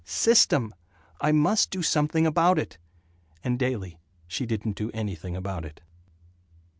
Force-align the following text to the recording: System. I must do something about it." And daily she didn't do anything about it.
System. 0.03 0.73
I 1.21 1.31
must 1.31 1.69
do 1.69 1.83
something 1.83 2.25
about 2.25 2.57
it." 2.57 2.79
And 3.43 3.59
daily 3.59 3.99
she 4.25 4.47
didn't 4.47 4.75
do 4.75 4.89
anything 4.95 5.35
about 5.35 5.63
it. 5.63 5.79